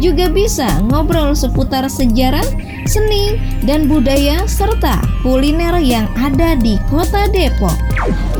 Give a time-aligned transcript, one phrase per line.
[0.00, 2.44] juga bisa ngobrol seputar sejarah,
[2.88, 3.36] seni,
[3.66, 7.76] dan budaya serta kuliner yang ada di Kota Depok.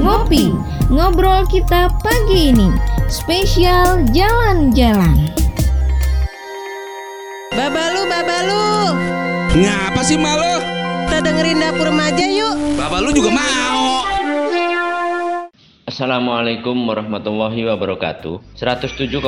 [0.01, 0.55] Ngopi,
[0.89, 2.69] ngobrol kita pagi ini,
[3.13, 5.19] spesial jalan-jalan.
[7.53, 8.67] Babalu, babalu,
[9.53, 10.81] Ngapa sih malu?
[11.13, 12.57] kita dengerin dapur remaja yuk.
[12.73, 13.92] Bapak lu juga mau.
[15.83, 18.55] Assalamualaikum warahmatullahi wabarakatuh.
[18.55, 19.19] 107,8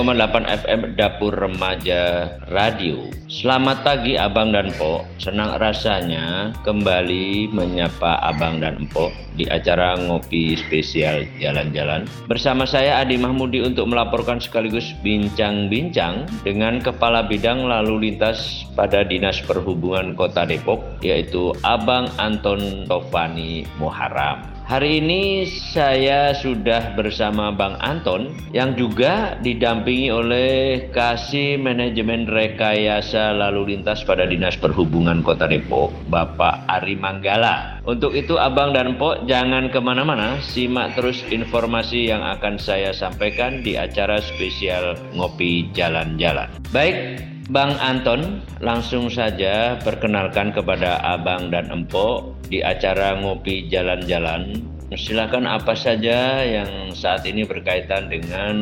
[0.46, 3.10] FM Dapur Remaja Radio.
[3.27, 10.55] Selamat pagi Abang dan Po Senang rasanya kembali menyapa Abang dan Po Di acara ngopi
[10.55, 12.06] spesial jalan-jalan.
[12.30, 19.42] Bersama saya Adi Mahmudi untuk melaporkan sekaligus bincang-bincang Dengan Kepala Bidang Lalu Lintas pada Dinas
[19.42, 25.44] Perhubungan Kota Depok Yaitu Abang Anton Tovani Muharam Hari ini
[25.76, 30.48] saya sudah bersama Bang Anton yang juga didampingi oleh
[30.88, 37.84] Kasih Manajemen Rekayasa Lalu Lintas pada Dinas Perhubungan Kota Depok, Bapak Ari Manggala.
[37.84, 43.60] Untuk itu Abang dan Pok jangan ke mana-mana, simak terus informasi yang akan saya sampaikan
[43.60, 46.48] di acara spesial Ngopi Jalan-Jalan.
[46.72, 47.20] Baik,
[47.53, 54.64] Bang Anton, langsung saja perkenalkan kepada Abang dan Empok di acara ngopi jalan-jalan.
[54.97, 58.56] Silakan apa saja yang saat ini berkaitan dengan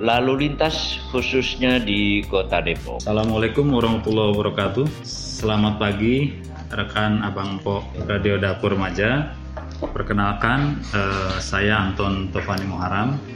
[0.00, 3.04] lalu lintas khususnya di Kota Depok.
[3.04, 4.86] Assalamualaikum warahmatullahi wabarakatuh.
[5.04, 6.32] Selamat pagi
[6.72, 9.36] rekan Abang Empok Radio Dapur Remaja.
[9.84, 13.35] Perkenalkan eh, saya Anton Tovani Muharam.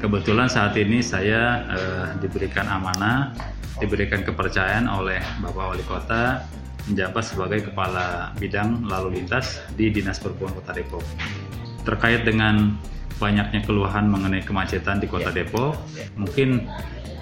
[0.00, 3.36] Kebetulan saat ini saya eh, diberikan amanah,
[3.76, 6.40] diberikan kepercayaan oleh Bapak Wali Kota
[6.88, 11.04] menjabat sebagai Kepala Bidang Lalu Lintas di Dinas Perhubungan Kota Depok.
[11.84, 12.80] Terkait dengan
[13.20, 15.76] banyaknya keluhan mengenai kemacetan di Kota Depok,
[16.16, 16.64] mungkin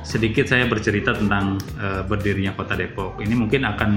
[0.06, 3.18] sedikit saya bercerita tentang eh, berdirinya Kota Depok.
[3.18, 3.90] Ini mungkin akan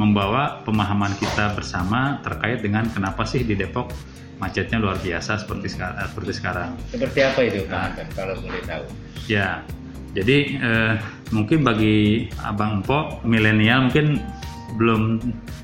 [0.00, 3.92] membawa pemahaman kita bersama terkait dengan kenapa sih di Depok
[4.36, 6.06] macetnya luar biasa seperti sekarang.
[6.12, 6.70] Seperti sekarang.
[6.92, 8.84] Seperti apa itu Pak Anton kalau boleh tahu?
[9.26, 9.64] Ya,
[10.12, 10.94] jadi eh,
[11.32, 14.20] mungkin bagi abang empok milenial mungkin
[14.76, 15.18] belum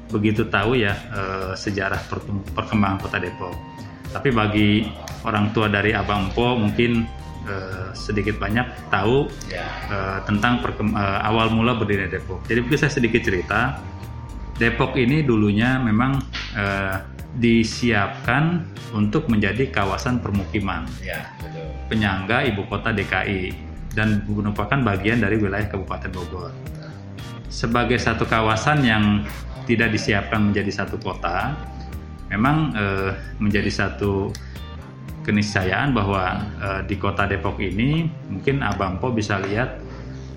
[0.09, 2.01] begitu tahu ya eh, sejarah
[2.53, 3.53] perkembangan kota Depok.
[4.13, 4.85] Tapi bagi
[5.25, 7.05] orang tua dari abang empok mungkin
[7.45, 9.65] eh, sedikit banyak tahu Ya.
[9.89, 12.41] eh, tentang perkem- eh, awal mula berdirinya Depok.
[12.49, 13.79] Jadi mungkin saya sedikit cerita.
[14.53, 16.21] Depok ini dulunya memang
[16.55, 16.97] eh,
[17.37, 18.61] disiapkan
[18.93, 21.65] untuk menjadi kawasan permukiman Ya, betul.
[21.89, 23.57] penyangga ibu kota DKI
[23.93, 26.53] dan merupakan bagian dari wilayah Kabupaten Bogor.
[27.49, 29.05] Sebagai satu kawasan yang
[29.69, 31.53] tidak disiapkan menjadi satu kota,
[32.29, 34.33] memang eh, menjadi satu
[35.23, 39.81] keniscayaan bahwa eh, di kota Depok ini mungkin Abang Po bisa lihat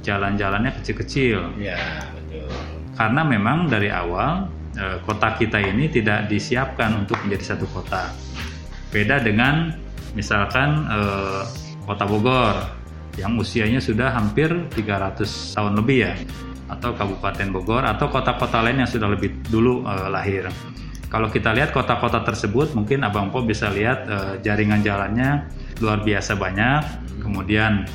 [0.05, 2.45] jalan-jalannya kecil-kecil Ya, betul.
[2.93, 8.11] karena memang dari awal eh, kota kita ini tidak disiapkan untuk menjadi satu kota.
[8.91, 9.75] Beda dengan
[10.13, 11.43] misalkan eh,
[11.83, 12.55] kota Bogor
[13.15, 15.23] yang usianya sudah hampir 300
[15.55, 16.13] tahun lebih ya
[16.65, 20.47] atau Kabupaten Bogor atau kota-kota lain yang sudah lebih dulu eh, lahir.
[21.05, 24.09] Kalau kita lihat kota-kota tersebut mungkin Abang Po bisa lihat
[24.43, 25.47] jaringan jalannya
[25.79, 26.81] luar biasa banyak.
[27.23, 27.87] Kemudian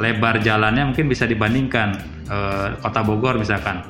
[0.00, 1.92] lebar jalannya mungkin bisa dibandingkan
[2.80, 3.84] kota Bogor misalkan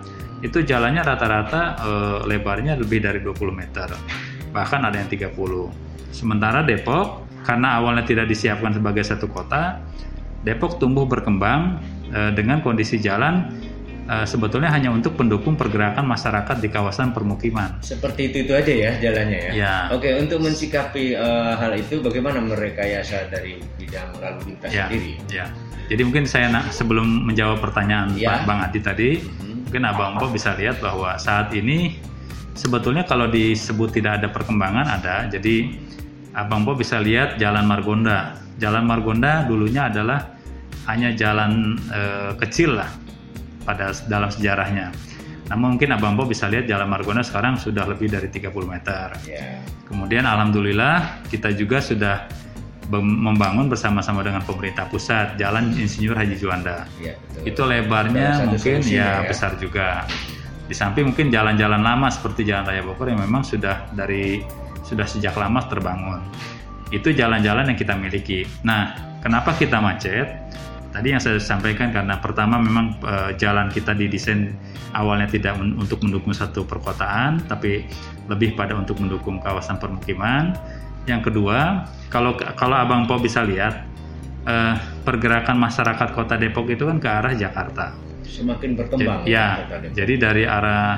[0.45, 3.89] itu jalannya rata-rata eh, lebarnya lebih dari 20 meter
[4.53, 5.33] bahkan ada yang 30
[6.13, 9.81] sementara Depok karena awalnya tidak disiapkan sebagai satu kota
[10.45, 11.81] Depok tumbuh berkembang
[12.13, 13.49] eh, dengan kondisi jalan
[14.05, 18.93] eh, sebetulnya hanya untuk pendukung pergerakan masyarakat di kawasan permukiman Seperti itu itu aja ya
[19.01, 19.53] jalannya ya.
[19.57, 19.75] Ya.
[19.91, 25.17] Oke, untuk mensikapi eh, hal itu bagaimana merekayasa dari bidang lalu lintas ya, sendiri?
[25.33, 25.49] ya.
[25.85, 28.41] Jadi mungkin saya nak sebelum menjawab pertanyaan Ya.
[28.41, 29.54] Pak Bang Adi tadi, Mhm.
[29.75, 31.99] Mungkin Abang Po bisa lihat bahwa saat ini
[32.55, 35.27] sebetulnya kalau disebut tidak ada perkembangan ada.
[35.27, 35.75] Jadi
[36.31, 38.39] Abang Po bisa lihat Jalan Margonda.
[38.63, 40.31] Jalan Margonda dulunya adalah
[40.87, 42.87] hanya jalan eh, kecil lah
[43.67, 44.95] pada dalam sejarahnya.
[45.51, 49.11] Namun mungkin Abang Po bisa lihat Jalan Margonda sekarang sudah lebih dari 30 meter.
[49.27, 49.59] Ya.
[49.91, 52.31] Kemudian alhamdulillah kita juga sudah
[52.93, 56.85] membangun bersama-sama dengan pemerintah pusat Jalan Insinyur Haji Juanda.
[57.01, 57.43] Ya, betul.
[57.49, 59.29] Itu lebarnya mungkin solusinya ya, ya.
[59.29, 60.05] besar juga.
[60.65, 64.41] Di samping mungkin jalan-jalan lama seperti Jalan Raya Bogor yang memang sudah dari
[64.85, 66.21] sudah sejak lama terbangun.
[66.93, 68.45] Itu jalan-jalan yang kita miliki.
[68.65, 70.29] Nah, kenapa kita macet?
[70.95, 74.55] Tadi yang saya sampaikan karena pertama memang eh, jalan kita didesain
[74.95, 77.83] awalnya tidak men- untuk mendukung satu perkotaan, tapi
[78.31, 80.55] lebih pada untuk mendukung kawasan permukiman.
[81.05, 83.85] Yang kedua, kalau kalau Abang Po bisa lihat
[84.49, 84.75] eh,
[85.05, 87.93] pergerakan masyarakat Kota Depok itu kan ke arah Jakarta.
[88.25, 89.29] Semakin berkembang.
[89.29, 89.95] Ya, Kota Depok.
[89.97, 90.89] jadi dari arah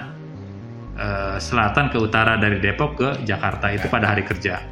[0.95, 4.63] eh, selatan ke utara dari Depok ke Jakarta itu pada hari kerja.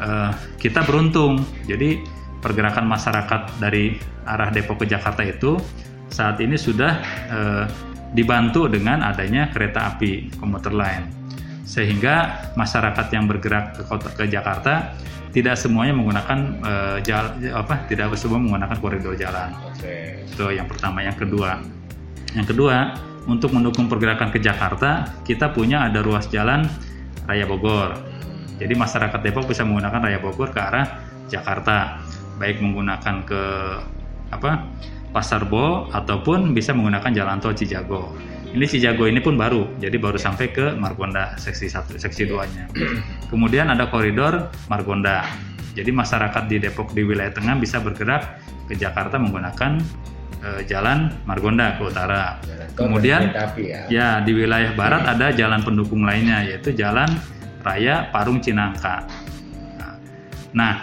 [0.00, 2.00] Eh, kita beruntung, jadi
[2.40, 5.60] pergerakan masyarakat dari arah Depok ke Jakarta itu
[6.10, 6.92] saat ini sudah
[7.30, 7.64] eh,
[8.10, 11.06] dibantu dengan adanya kereta api komuter lain,
[11.70, 14.90] sehingga masyarakat yang bergerak ke kota ke Jakarta
[15.30, 19.54] tidak semuanya menggunakan eh, jal- apa tidak semua menggunakan koridor jalan.
[19.70, 20.26] Oke.
[20.26, 21.06] Itu yang pertama.
[21.06, 21.62] Yang kedua,
[22.34, 22.98] yang kedua
[23.30, 26.66] untuk mendukung pergerakan ke Jakarta, kita punya ada ruas jalan
[27.30, 27.94] Raya Bogor.
[28.58, 32.02] Jadi masyarakat Depok bisa menggunakan Raya Bogor ke arah Jakarta,
[32.42, 33.42] baik menggunakan ke
[34.34, 34.66] apa
[35.10, 38.14] Pasar Bo ataupun bisa menggunakan jalan tol Cijago.
[38.50, 42.66] Ini Cijago ini pun baru, jadi baru sampai ke Margonda seksi 1, seksi 2-nya.
[43.30, 45.22] Kemudian ada koridor Margonda.
[45.78, 49.78] Jadi masyarakat di Depok di wilayah tengah bisa bergerak ke Jakarta menggunakan
[50.42, 52.42] eh, jalan Margonda ke utara.
[52.74, 53.86] Kemudian ya.
[53.86, 57.06] ya di wilayah barat ada jalan pendukung lainnya yaitu Jalan
[57.62, 59.06] Raya Parung Cinangka.
[59.78, 59.94] Nah,
[60.50, 60.74] Nah,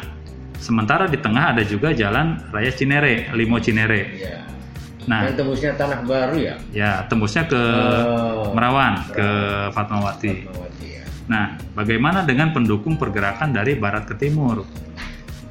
[0.55, 4.01] sementara di tengah ada juga Jalan Raya Cinere, Limo Cinere.
[4.15, 4.56] Iya.
[5.07, 6.55] Nah, Dan tembusnya tanah baru ya.
[6.75, 9.27] ya tembusnya ke Oh, Merawan, ke
[9.71, 10.31] Fatmawati.
[10.43, 11.03] Fatmawati ya.
[11.31, 14.67] Nah, bagaimana dengan pendukung pergerakan dari barat ke timur?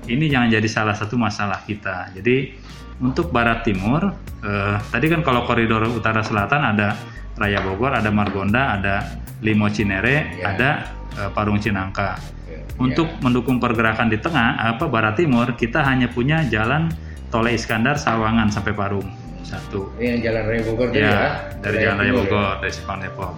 [0.07, 2.13] Ini yang jadi salah satu masalah kita.
[2.13, 2.53] Jadi
[3.01, 4.13] untuk barat timur,
[4.45, 6.93] eh, tadi kan kalau koridor utara selatan ada
[7.37, 8.95] Raya Bogor, ada Margonda, ada
[9.41, 10.53] Limo Cinere, Ya.
[10.53, 10.71] ada
[11.17, 12.21] eh, Parung Cinangka.
[12.45, 12.61] Oke.
[12.77, 13.19] Untuk Ya.
[13.25, 16.93] mendukung pergerakan di tengah, apa barat timur, kita hanya punya jalan
[17.33, 19.09] Tole Iskandar Sawangan sampai Parung
[19.47, 19.95] satu.
[19.97, 20.99] Ini yang jalan Raya Bogor ya.
[20.99, 21.21] Ya,
[21.63, 22.27] dari Jalan Raya Timur ya.
[22.27, 23.33] Bogor, dari Simpang Depok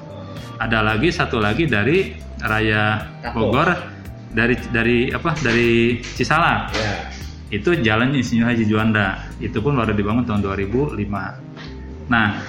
[0.59, 3.37] ada lagi satu lagi dari Raya Tako.
[3.47, 3.69] Bogor
[4.29, 7.07] dari dari apa dari Cisalak Ya.
[7.49, 10.99] itu jalan Insinyur Haji Juanda itu pun baru dibangun tahun 2005
[12.11, 12.43] nah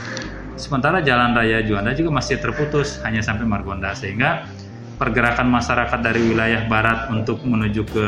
[0.58, 4.44] sementara jalan raya Juanda juga masih terputus hanya sampai Margonda sehingga
[4.98, 8.06] pergerakan masyarakat dari wilayah barat untuk menuju ke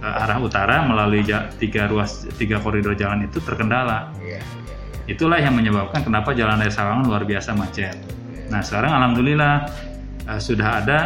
[0.00, 1.22] eh, arah utara melalui
[1.60, 4.40] tiga ruas tiga koridor jalan itu terkendala Iya.
[5.06, 7.94] Itulah yang menyebabkan kenapa Jalan Raya Sawangan luar biasa macet.
[8.50, 9.54] Nah sekarang alhamdulillah
[10.26, 10.98] eh, sudah ada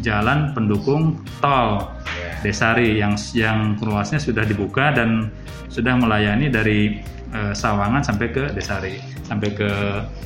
[0.00, 2.34] jalan pendukung tol Ya.
[2.42, 5.30] Desari yang yang ruasnya sudah dibuka dan
[5.70, 6.98] sudah melayani dari
[7.30, 9.70] eh, Sawangan sampai ke Desari sampai ke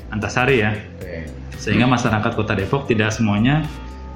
[0.09, 0.73] Antasari ya
[1.61, 3.65] sehingga masyarakat Kota Depok tidak semuanya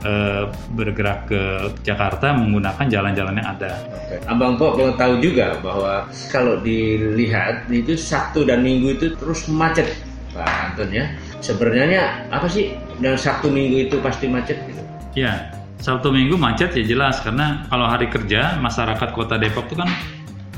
[0.05, 1.43] eh, bergerak ke
[1.83, 3.73] Jakarta menggunakan jalan-jalan yang ada.
[3.91, 4.17] Oke.
[4.27, 9.99] Abang Pok perlu tahu juga bahwa kalau dilihat itu Sabtu dan Minggu itu terus macet,
[10.35, 11.11] Pak Anton ya.
[11.39, 14.83] Sebenarnya apa sih dan Sabtu Minggu itu pasti macet gitu?
[15.15, 19.91] Ya, Sabtu Minggu macet ya jelas karena kalau hari kerja masyarakat Kota Depok itu kan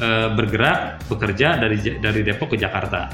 [0.01, 3.13] eh, bergerak bekerja dari dari Depok ke Jakarta.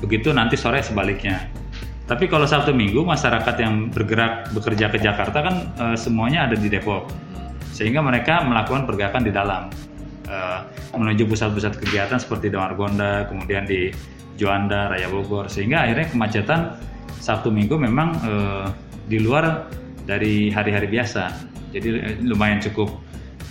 [0.00, 1.50] Begitu nanti sore sebaliknya.
[2.08, 6.72] Tapi kalau Sabtu Minggu masyarakat yang bergerak bekerja ke Jakarta kan eh, semuanya ada di
[6.72, 7.12] Depok.
[7.76, 9.68] Sehingga mereka melakukan pergerakan di dalam
[10.24, 10.58] eh,
[10.96, 13.92] menuju pusat-pusat kegiatan seperti di Margonda, kemudian di
[14.38, 16.60] Juanda, Raya Bogor sehingga akhirnya kemacetan
[17.18, 18.66] Sabtu Minggu memang eh,
[19.04, 19.68] di luar
[20.08, 21.28] dari hari-hari biasa.
[21.74, 22.88] Jadi lumayan cukup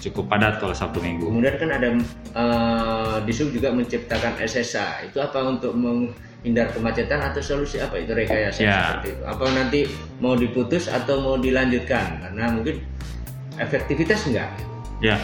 [0.01, 1.29] cukup padat kalau Sabtu Minggu.
[1.29, 1.89] Kemudian kan ada
[2.33, 5.05] eh, Disub juga menciptakan SSA.
[5.11, 5.75] Itu apa untuk
[6.47, 8.79] menghindar kemacetan atau solusi apa itu rekayasa Ya.
[8.95, 9.23] seperti itu?
[9.27, 9.79] Apa nanti
[10.23, 12.23] mau diputus atau mau dilanjutkan?
[12.23, 12.79] Karena mungkin
[13.59, 14.47] efektivitas enggak?
[15.03, 15.19] Ya,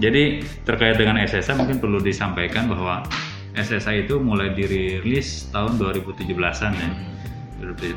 [0.00, 3.04] jadi terkait dengan SSA mungkin perlu disampaikan bahwa
[3.52, 6.88] SSA itu mulai dirilis tahun 2017-an ya.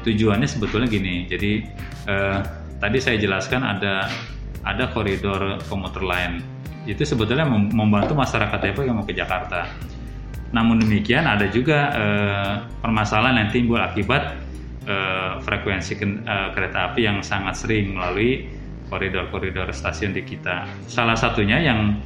[0.04, 1.64] Tujuannya sebetulnya gini, jadi
[2.06, 2.40] eh,
[2.78, 4.06] tadi saya jelaskan ada
[4.62, 6.44] ada koridor komuter lain.
[6.86, 9.66] Itu sebetulnya mem- membantu masyarakat Depok yang mau ke Jakarta.
[10.56, 14.40] Namun demikian ada juga eh, permasalahan yang timbul akibat
[14.88, 18.48] eh, frekuensi eh, kereta api yang sangat sering melalui
[18.88, 20.64] koridor-koridor stasiun di kita.
[20.88, 22.00] Salah satunya yang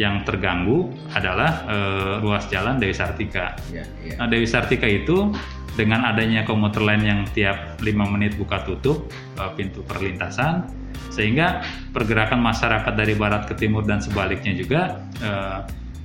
[0.00, 3.52] yang terganggu adalah eh, ruas jalan Dewi Sartika.
[3.68, 4.16] Ya, ya.
[4.16, 5.28] Nah, Dewi Sartika itu
[5.76, 7.84] dengan adanya komuter lain yang tiap 5
[8.16, 10.64] menit buka tutup eh, pintu perlintasan
[11.10, 15.58] sehingga pergerakan masyarakat dari barat ke timur dan sebaliknya juga eh,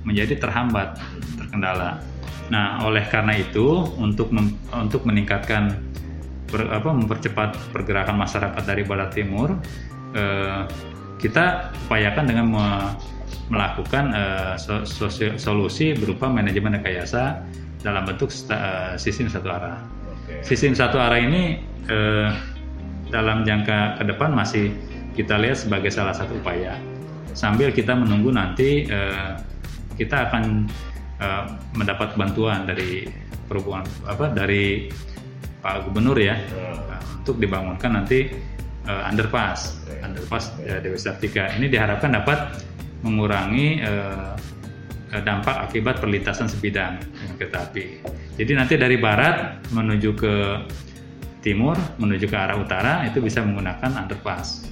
[0.06, 1.02] menjadi terhambat,
[1.34, 1.98] terkendala.
[2.46, 5.82] Nah, oleh karena itu untuk mem- untuk meningkatkan
[6.46, 9.58] per- apa mempercepat pergerakan masyarakat dari barat timur
[10.14, 10.62] eh,
[11.18, 12.94] kita upayakan dengan me-
[13.50, 17.42] melakukan eh, so- sosio- solusi berupa manajemen rekayasa
[17.82, 19.82] dalam bentuk sta- eh, sistem satu arah.
[20.46, 21.58] Sistem satu arah ini
[21.90, 22.30] eh,
[23.10, 24.70] dalam jangka ke depan masih
[25.18, 26.78] kita lihat sebagai salah satu upaya.
[27.34, 29.34] Sambil kita menunggu nanti eh,
[29.96, 30.68] kita akan
[31.20, 33.08] eh, mendapat bantuan dari
[33.48, 34.92] perhubungan apa dari
[35.60, 38.30] Pak Gubernur ya eh, untuk dibangunkan nanti
[38.86, 41.50] eh, underpass, underpass eh, Dewi Sartika.
[41.56, 42.62] Ini diharapkan dapat
[43.02, 44.32] mengurangi eh,
[45.16, 47.84] dampak akibat perlintasan sebidang dengan kereta api.
[48.36, 50.34] Jadi nanti dari barat menuju ke
[51.40, 54.66] timur, menuju ke arah utara itu bisa menggunakan underpass.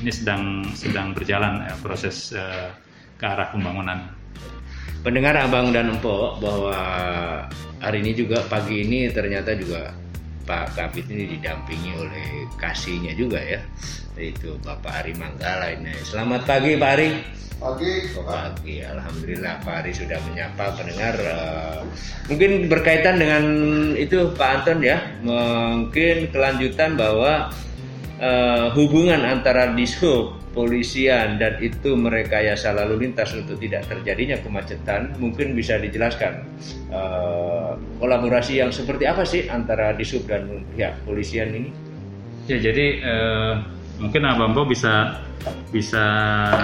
[0.00, 2.70] Ini sedang sedang berjalan eh, proses eh,
[3.18, 4.23] ke arah pembangunan.
[5.04, 6.80] Pendengar Abang dan Empok bahwa
[7.76, 9.92] hari ini juga pagi ini ternyata juga
[10.48, 13.60] Pak Kabit ini didampingi oleh kasihnya juga ya
[14.16, 15.92] yaitu Bapak Ari Manggala ini.
[16.08, 17.10] Selamat pagi Pak Ari.
[17.54, 21.14] Pagi, Oh, pagi, Alhamdulillah Pak Ari sudah menyapa pendengar.
[21.20, 21.80] eh,
[22.28, 23.44] mungkin berkaitan dengan
[23.94, 27.52] itu Pak Anton ya, mungkin kelanjutan bahwa
[28.20, 35.58] eh, hubungan antara dishub, polisian dan itu merekayasa lalu lintas untuk tidak terjadinya kemacetan, mungkin
[35.58, 36.46] bisa dijelaskan
[36.94, 41.70] eh, kolaborasi yang seperti apa sih antara dishub dan pihak polisian ini?
[42.46, 43.54] Ya jadi eh,
[43.98, 45.18] mungkin Abang Bo bisa
[45.74, 46.04] bisa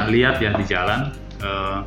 [0.09, 1.11] lihat ya di jalan.
[1.43, 1.81] eh,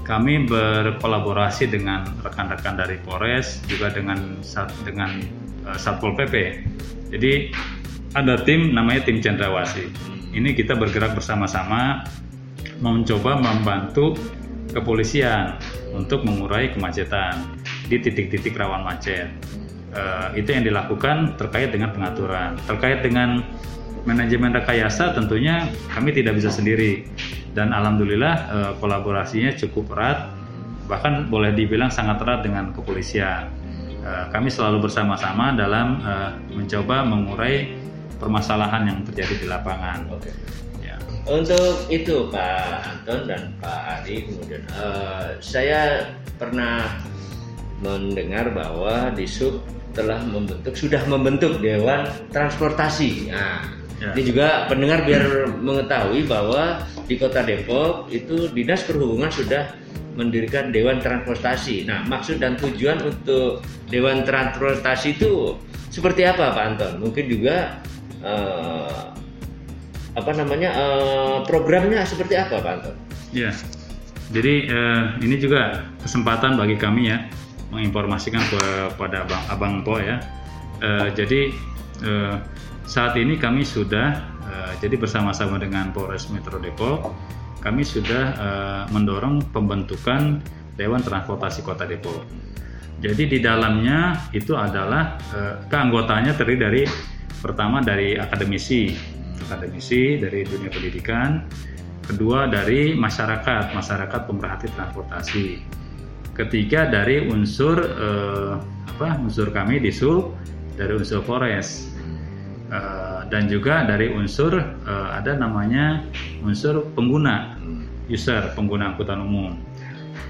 [0.00, 4.42] kami berkolaborasi dengan rekan-rekan dari Polres juga dengan
[4.82, 5.22] dengan
[5.78, 6.34] Satpol PP.
[7.14, 7.54] Jadi
[8.14, 9.86] ada tim namanya tim Cendrawasih.
[10.34, 12.06] Ini kita bergerak bersama-sama
[12.82, 14.14] mencoba membantu
[14.70, 15.58] kepolisian
[15.94, 17.58] untuk mengurai kemacetan
[17.90, 19.30] di titik-titik rawan macet.
[19.90, 22.54] Eh, itu yang dilakukan terkait dengan pengaturan.
[22.66, 23.42] Terkait dengan
[24.06, 27.04] manajemen rekayasa tentunya kami tidak bisa sendiri
[27.52, 30.30] dan alhamdulillah eh, kolaborasinya cukup erat
[30.86, 33.50] bahkan boleh dibilang sangat erat dengan kepolisian.
[34.02, 35.98] Eh, kami selalu bersama-sama dalam
[36.54, 37.79] mencoba mengurai
[38.20, 40.04] permasalahan yang terjadi di lapangan.
[40.12, 40.30] Oke.
[40.84, 41.00] Ya.
[41.24, 47.00] Untuk itu Pak Anton dan Pak Ari kemudian eh, saya pernah
[47.80, 49.64] mendengar bahwa di sub
[49.96, 53.32] telah membentuk sudah membentuk dewan transportasi.
[53.32, 54.16] Nah, Ya.
[54.16, 59.76] ini juga pendengar biar mengetahui bahwa di Kota Depok itu Dinas Perhubungan sudah
[60.16, 61.84] mendirikan dewan transportasi.
[61.84, 63.60] Nah, maksud dan tujuan untuk
[63.92, 65.52] dewan transportasi itu
[65.92, 66.92] seperti apa Pak Anton?
[66.96, 67.84] Mungkin juga
[68.24, 69.00] eh,
[70.16, 72.94] apa namanya eh, programnya seperti apa Pak Anton?
[73.30, 73.54] Ya,
[74.34, 77.18] jadi eh, ini juga kesempatan bagi kami ya
[77.70, 80.18] menginformasikan kepada abang abang Po ya.
[80.82, 81.54] Eh, jadi
[82.02, 82.34] eh,
[82.86, 84.18] saat ini kami sudah
[84.50, 87.14] eh, jadi bersama-sama dengan Polres Metro Depok
[87.60, 90.40] kami sudah eh, mendorong pembentukan
[90.74, 92.24] Dewan Transportasi Kota Depok.
[93.00, 96.82] Jadi di dalamnya itu adalah eh, keanggotanya terdiri dari
[97.40, 98.92] pertama dari akademisi,
[99.48, 101.48] akademisi dari dunia pendidikan,
[102.04, 105.46] kedua dari masyarakat, masyarakat pemerhati transportasi,
[106.36, 108.54] ketiga dari unsur eh,
[108.96, 110.36] apa unsur kami di SUB
[110.76, 111.90] dari unsur Polres.
[112.70, 116.06] Eh, dan juga dari unsur eh, ada namanya
[116.46, 117.58] unsur pengguna
[118.06, 119.58] user pengguna angkutan umum.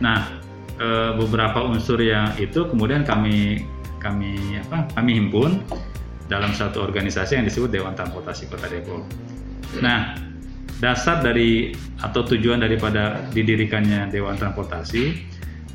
[0.01, 0.41] Nah
[0.81, 3.69] eh, beberapa unsur yang itu kemudian kami
[4.01, 5.61] kami apa kami himpun
[6.31, 9.03] dalam satu organisasi yang disebut Dewan Transportasi Kota Depok.
[9.83, 10.15] Nah
[10.81, 15.29] dasar dari atau tujuan daripada didirikannya Dewan Transportasi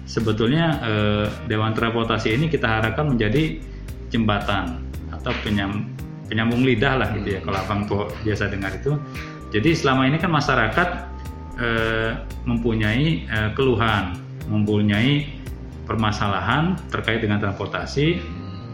[0.08, 3.60] sebetulnya eh, Dewan Transportasi ini kita harapkan menjadi
[4.10, 4.82] jembatan
[5.12, 5.92] atau penyam,
[6.32, 7.82] penyambung lidah lah gitu ya kalau abang
[8.24, 8.96] biasa dengar itu.
[9.54, 10.90] Jadi selama ini kan masyarakat
[11.60, 12.12] eh,
[12.48, 15.28] mempunyai eh, keluhan, mempunyai
[15.86, 18.18] permasalahan terkait dengan transportasi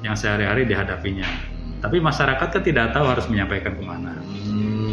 [0.01, 1.50] yang sehari-hari dihadapinya.
[1.81, 4.13] Tapi masyarakat kan tidak tahu harus menyampaikan ke mana.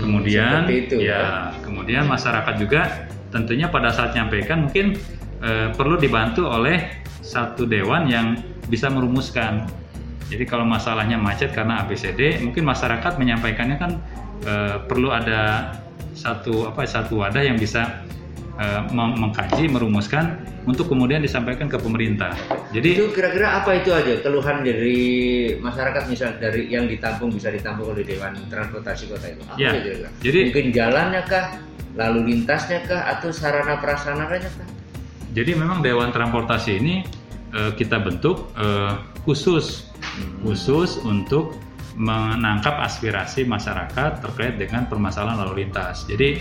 [0.01, 4.97] Kemudian, seperti itu, ya, kemudian masyarakat juga tentunya pada saat menyampaikan mungkin
[5.45, 8.41] eh, perlu dibantu oleh satu dewan yang
[8.73, 9.69] bisa merumuskan.
[10.33, 13.93] Jadi kalau masalahnya macet karena ABCD, mungkin masyarakat menyampaikannya kan
[14.49, 15.77] eh, perlu ada
[16.17, 18.03] satu apa satu wadah yang bisa
[18.91, 20.35] meng- mengkaji, merumuskan
[20.67, 22.35] untuk kemudian disampaikan ke pemerintah.
[22.75, 24.99] Jadi Itu kira-kira apa itu aja keluhan dari
[25.57, 29.41] masyarakat misal dari yang ditampung bisa ditampung oleh Dewan Transportasi Kota itu?
[29.47, 30.09] Apa Ya, itu kira-kira?
[30.21, 31.45] jadi- mungkin jalannya kah,
[31.95, 34.69] lalu lintasnya kah, atau sarana prasarananya kah?
[35.33, 36.95] Jadi memang Dewan Transportasi ini
[37.49, 39.87] eh, kita bentuk eh, khusus
[40.43, 41.55] khusus untuk
[41.95, 46.07] menangkap aspirasi masyarakat terkait dengan permasalahan lalu lintas.
[46.07, 46.39] Jadi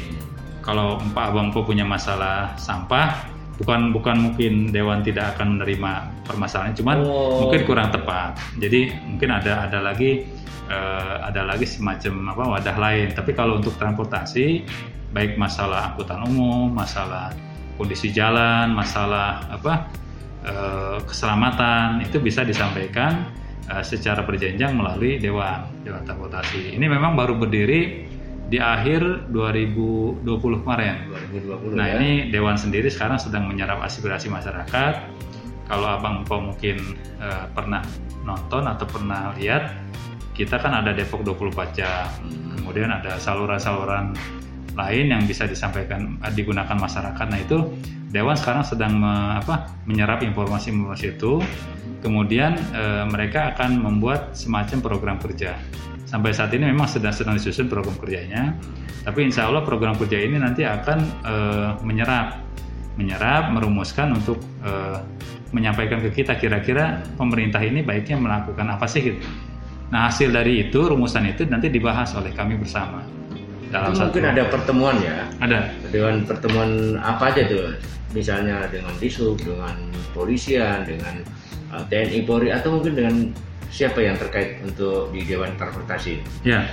[0.67, 3.23] kalau Pak Abang Po punya masalah sampah,
[3.55, 5.91] bukan bukan mungkin Dewan tidak akan menerima
[6.27, 7.47] permasalahan, cuman Oh.
[7.47, 8.35] mungkin kurang tepat.
[8.59, 10.27] Jadi mungkin ada ada lagi
[10.67, 13.15] eh, ada lagi semacam apa wadah lain.
[13.15, 14.67] Tapi kalau untuk transportasi,
[15.15, 17.31] baik masalah angkutan umum, masalah
[17.79, 19.87] kondisi jalan, masalah apa
[20.43, 23.31] eh, keselamatan itu bisa disampaikan
[23.71, 26.75] eh, secara berjenjang melalui Dewan Dewan Transportasi.
[26.75, 28.06] Ini memang baru berdiri
[28.47, 30.23] di akhir 2020
[30.63, 31.11] kemarin.
[31.35, 31.99] 2020 Nah ya.
[31.99, 34.93] ini Dewan sendiri sekarang sedang menyerap aspirasi masyarakat.
[35.67, 36.79] Kalau Abang Po mungkin
[37.19, 37.83] eh, pernah
[38.23, 39.75] nonton atau pernah lihat,
[40.31, 42.07] kita kan ada Depok 24 jam.
[42.55, 44.15] Kemudian ada saluran-saluran
[44.77, 47.25] lain yang bisa disampaikan eh, digunakan masyarakat.
[47.27, 47.59] Nah itu
[48.07, 51.43] Dewan sekarang sedang me- apa, menyerap informasi-informasi itu.
[51.99, 55.59] Kemudian eh, mereka akan membuat semacam program kerja.
[56.07, 58.55] Sampai saat ini memang sedang sedang disusun program kerjanya.
[59.03, 62.43] Tapi insya Allah program kerja ini nanti akan eh, menyerap,
[62.95, 64.99] menyerap, merumuskan untuk eh,
[65.51, 69.19] menyampaikan ke kita kira-kira pemerintah ini baiknya melakukan apa sih gitu.
[69.91, 73.03] Nah hasil dari itu rumusan itu nanti dibahas oleh kami bersama
[73.71, 75.17] dalam Itu satu mungkin ada pertemuan ya.
[75.43, 75.59] ada
[75.91, 77.75] Dewan pertemuan apa aja tuh?
[78.15, 79.75] Misalnya dengan Disub, dengan
[80.15, 81.23] polisian, dengan
[81.75, 83.15] uh, TNI Polri atau mungkin dengan
[83.71, 86.23] siapa yang terkait untuk di Dewan Transportasi?
[86.47, 86.71] Ya,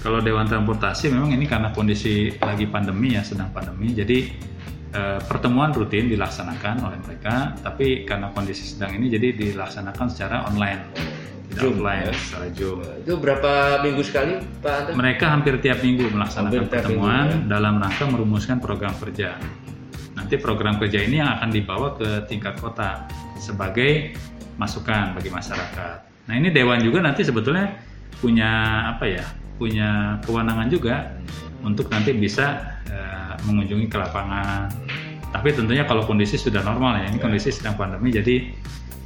[0.00, 4.32] kalau Dewan Transportasi memang ini karena kondisi lagi pandemi ya, sedang pandemi, jadi
[4.96, 10.80] eh, pertemuan rutin dilaksanakan oleh mereka, tapi karena kondisi sedang ini jadi dilaksanakan secara online,
[11.52, 12.12] tidak Zoom, offline, ya.
[12.16, 12.78] secara Zoom.
[13.04, 13.52] Itu berapa
[13.84, 14.32] minggu sekali,
[14.64, 14.92] Pak Anton?
[14.96, 17.50] Mereka hampir tiap minggu melaksanakan Hampir pertemuan minggu, ya.
[17.60, 19.36] dalam rangka merumuskan program kerja.
[20.16, 23.04] Nanti program kerja ini yang akan dibawa ke tingkat kota
[23.36, 24.16] sebagai
[24.56, 26.09] masukan bagi masyarakat.
[26.30, 27.74] Nah ini Dewan juga nanti sebetulnya
[28.22, 28.50] punya
[28.94, 29.26] apa ya,
[29.58, 31.10] punya kewenangan juga
[31.66, 34.70] untuk nanti bisa eh, mengunjungi ke lapangan.
[35.34, 37.22] Tapi tentunya kalau kondisi sudah normal ya, ini Ya.
[37.26, 38.46] kondisi sedang pandemi, jadi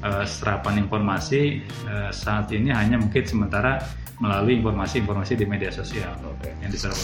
[0.05, 3.81] eh, serapan informasi eh, saat ini hanya mungkin sementara
[4.21, 6.53] melalui informasi-informasi di media sosial Oke.
[6.61, 6.95] yang diserap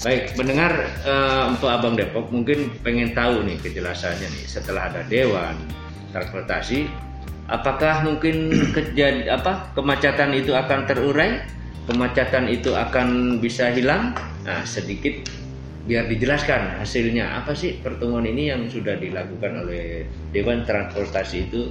[0.00, 5.58] Baik, mendengar eh, untuk Abang Depok mungkin pengen tahu nih kejelasannya nih setelah ada Dewan
[6.14, 6.86] Transportasi,
[7.46, 11.42] apakah mungkin kejad apa kemacetan itu akan terurai?
[11.86, 14.10] Kemacetan itu akan bisa hilang?
[14.42, 15.22] Nah, sedikit
[15.86, 20.02] biar dijelaskan hasilnya apa sih pertemuan ini yang sudah dilakukan oleh
[20.34, 21.70] Dewan Transportasi itu,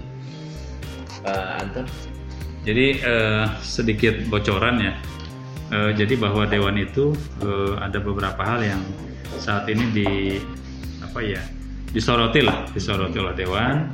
[1.19, 1.85] Pak Anton?
[2.63, 4.93] Jadi eh, sedikit bocoran ya.
[5.75, 7.11] Eh, jadi bahwa dewan itu
[7.43, 8.81] eh, ada beberapa hal yang
[9.35, 10.09] saat ini di
[11.03, 11.43] apa ya
[11.91, 13.91] disoroti lah, disoroti oleh dewan.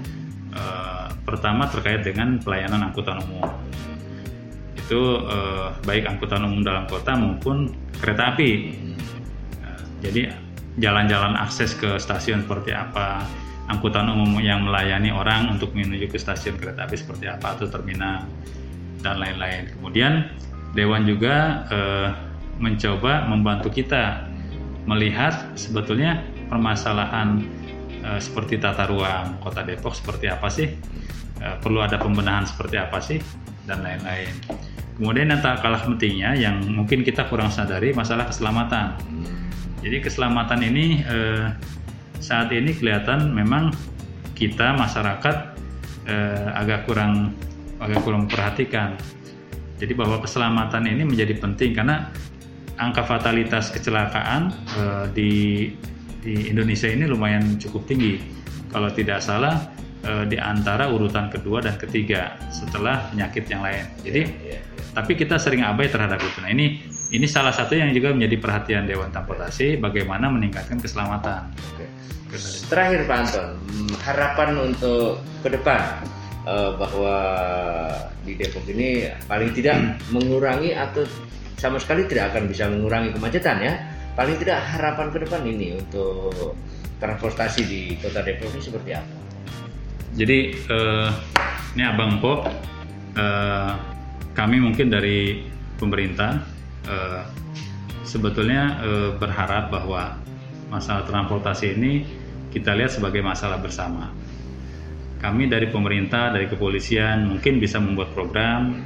[1.21, 3.49] Pertama terkait dengan pelayanan angkutan umum.
[4.77, 8.81] Itu eh, baik angkutan umum dalam kota maupun kereta api.
[10.01, 10.33] Jadi
[10.81, 13.21] jalan-jalan akses ke stasiun seperti apa,
[13.69, 18.25] angkutan umum yang melayani orang untuk menuju ke stasiun kereta api seperti apa atau terminal
[19.05, 19.69] dan lain-lain.
[19.77, 20.25] Kemudian
[20.73, 22.09] Dewan juga eh,
[22.57, 24.25] mencoba membantu kita
[24.89, 27.45] melihat sebetulnya permasalahan
[28.01, 30.67] eh, seperti tata ruang Kota Depok seperti apa sih,
[31.41, 33.17] Eh, perlu ada pembenahan seperti apa sih
[33.65, 34.29] dan lain-lain.
[35.01, 38.93] Kemudian yang tak kalah pentingnya yang mungkin kita kurang sadari masalah keselamatan.
[39.81, 41.49] Jadi keselamatan ini eh,
[42.21, 43.73] saat ini kelihatan memang
[44.37, 45.57] kita masyarakat
[46.57, 47.33] agak kurang
[47.81, 48.97] agak kurang perhatikan.
[49.81, 52.09] Jadi bahwa keselamatan ini menjadi penting karena
[52.77, 54.53] angka fatalitas kecelakaan
[55.13, 55.69] di
[56.21, 58.21] di Indonesia ini lumayan cukup tinggi.
[58.71, 59.67] Kalau tidak salah
[60.05, 63.83] eh, di antara urutan kedua dan ketiga setelah penyakit yang lain.
[64.05, 64.21] Jadi
[64.91, 66.39] tapi kita sering abai terhadap itu.
[66.43, 71.51] Nah ini ini salah satu yang juga menjadi perhatian Dewan Transportasi bagaimana meningkatkan keselamatan.
[71.75, 71.85] Oke.
[72.71, 75.99] Terakhir Pak Anton, hmm, harapan untuk ke depan
[76.47, 77.17] eh, bahwa
[78.23, 81.03] di Depok ini paling tidak mengurangi atau
[81.59, 83.73] sama sekali tidak akan bisa mengurangi kemacetan ya.
[84.11, 86.55] Paling tidak harapan ke depan ini untuk
[86.99, 89.13] transportasi di Kota Depok ini seperti apa?
[90.11, 91.09] Jadi eh,
[91.79, 92.43] ini Abang Po,
[93.15, 93.71] eh,
[94.35, 95.47] kami mungkin dari
[95.79, 96.43] pemerintah
[96.91, 97.23] eh,
[98.03, 100.19] sebetulnya eh, berharap bahwa
[100.67, 102.03] masalah transportasi ini
[102.51, 104.11] kita lihat sebagai masalah bersama.
[105.23, 108.83] Kami dari pemerintah, dari kepolisian mungkin bisa membuat program,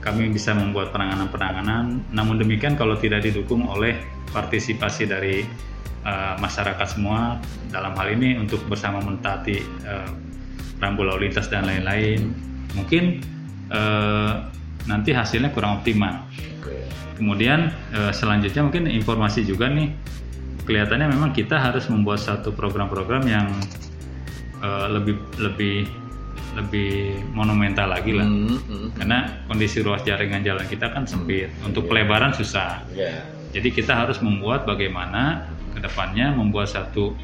[0.00, 2.00] kami bisa membuat penanganan-penanganan.
[2.10, 4.00] Namun demikian kalau tidak didukung oleh
[4.32, 5.44] partisipasi dari
[6.04, 7.36] eh, masyarakat semua
[7.68, 10.10] dalam hal ini untuk bersama mentaati eh,
[10.80, 12.32] rambu lalu lintas dan lain-lain,
[12.72, 13.20] mungkin
[13.68, 14.32] eh,
[14.88, 16.24] nanti hasilnya kurang optimal.
[17.20, 19.92] Kemudian eh, selanjutnya mungkin informasi juga nih
[20.64, 23.52] kelihatannya memang kita harus membuat satu program-program yang
[24.64, 25.99] eh, lebih lebih
[26.56, 28.26] lebih monumental lagi lah.
[28.26, 28.88] Hmm, hmm.
[28.98, 31.50] Karena kondisi ruas jaringan jalan kita kan sempit.
[31.62, 32.82] Untuk pelebaran susah.
[32.94, 33.22] Ya.
[33.50, 37.14] Jadi kita harus membuat bagaimana ke depannya membuat satu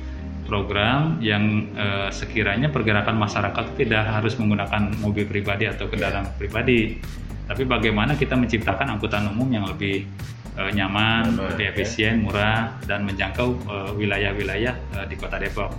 [0.47, 7.03] program yang eh, sekiranya pergerakan masyarakat tidak harus menggunakan mobil pribadi atau kendaraan pribadi,
[7.51, 10.07] tapi bagaimana kita menciptakan angkutan umum yang lebih
[10.55, 11.71] eh, nyaman, lebih ya.
[11.75, 15.75] efisien, murah dan menjangkau eh, wilayah-wilayah eh, di Kota Depok.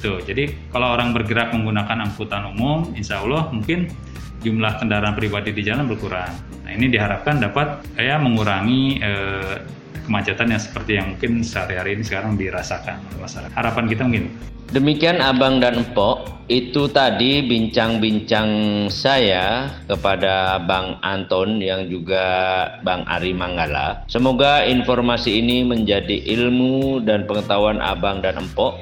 [0.00, 3.92] Tuh, jadi kalau orang bergerak menggunakan angkutan umum, insya Allah mungkin
[4.40, 6.32] jumlah kendaraan pribadi di jalan berkurang.
[6.64, 9.60] Nah, ini diharapkan dapat ya mengurangi eh,
[10.08, 13.52] kemacetan yang seperti yang mungkin sehari-hari ini sekarang dirasakan oleh masyarakat.
[13.52, 14.26] Harapan kita mungkin.
[14.70, 18.50] Demikian Abang dan Empok, itu tadi bincang-bincang
[18.86, 22.22] saya kepada Bang Anton yang juga
[22.86, 24.06] Bang Ari Manggala.
[24.06, 28.78] Semoga informasi ini menjadi ilmu dan pengetahuan Abang dan Empok.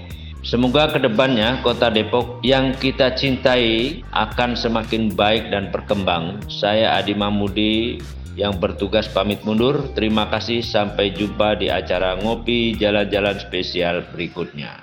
[0.47, 6.39] Semoga ke depannya kota Depok yang kita cintai akan semakin baik dan berkembang.
[6.47, 7.99] Saya Adi Mahmudi
[8.39, 9.91] yang bertugas pamit mundur.
[9.99, 14.79] Terima kasih, sampai jumpa di acara ngopi jalan-jalan spesial berikutnya.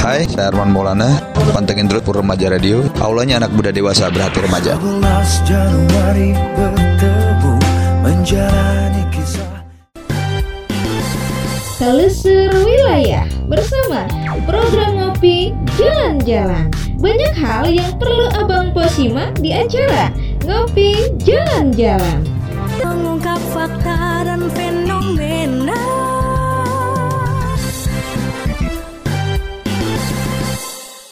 [0.00, 1.20] Hai, saya Arman Maulana.
[1.52, 2.84] Pantengin terus Pur Remaja Radio.
[3.00, 4.76] Aulanya anak muda dewasa berhati remaja.
[4.80, 7.54] 11 Januari bertemu
[8.04, 9.64] menjalani kisah
[11.76, 14.10] Telusur Wilayah bersama
[14.44, 16.66] program ngopi jalan-jalan.
[16.98, 20.10] Banyak hal yang perlu Abang Po simak di acara
[20.42, 22.26] Ngopi Jalan-Jalan.
[22.76, 24.75] mengungkap fakta dan fenomena